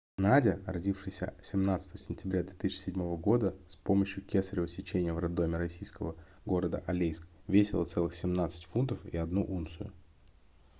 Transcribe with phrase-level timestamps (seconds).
[0.17, 7.27] надя родившаяся 17 сентября 2007 года с помощью кесарева сечения в роддоме российского города алейск
[7.45, 9.93] весила целых 17 фунтов и одну унцию